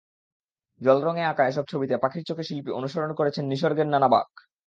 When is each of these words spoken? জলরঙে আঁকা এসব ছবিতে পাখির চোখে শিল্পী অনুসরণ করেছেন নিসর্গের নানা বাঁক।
জলরঙে 0.81 1.23
আঁকা 1.23 1.43
এসব 1.47 1.65
ছবিতে 1.71 1.95
পাখির 1.97 2.23
চোখে 2.25 2.43
শিল্পী 2.43 2.71
অনুসরণ 2.71 3.11
করেছেন 3.19 3.43
নিসর্গের 3.47 3.87
নানা 3.87 4.07
বাঁক। 4.07 4.29